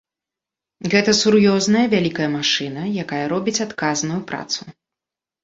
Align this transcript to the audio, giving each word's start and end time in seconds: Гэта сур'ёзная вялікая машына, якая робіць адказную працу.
Гэта 0.93 1.13
сур'ёзная 1.21 1.83
вялікая 1.93 2.29
машына, 2.37 2.87
якая 3.05 3.21
робіць 3.35 3.57
адказную 3.69 4.19
працу. 4.35 4.61